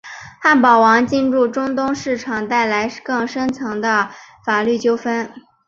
[0.41, 4.09] 汉堡王进驻中东市场带来了更深层次的
[4.43, 5.31] 法律纠纷。